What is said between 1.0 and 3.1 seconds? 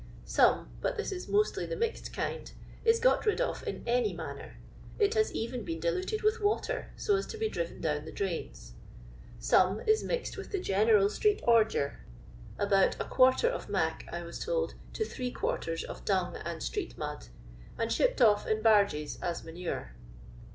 is mostly the mixed kind, is